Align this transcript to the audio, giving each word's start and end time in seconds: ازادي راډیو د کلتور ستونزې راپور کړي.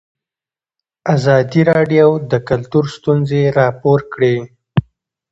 ازادي 1.15 1.61
راډیو 1.71 2.09
د 2.31 2.33
کلتور 2.49 2.85
ستونزې 2.95 3.41
راپور 3.59 3.99
کړي. 4.13 4.35